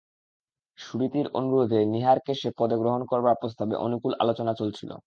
সুরীতির 0.79 1.27
অনুরোধে 1.33 1.79
নীহারকে 1.85 2.33
সে 2.35 2.49
পদে 2.57 2.75
গ্রহণ 2.77 3.01
করবার 3.05 3.39
প্রস্তাবে 3.41 3.75
অনুকূল 3.77 4.13
আলোচনা 4.19 4.53
চলছিল। 4.53 4.91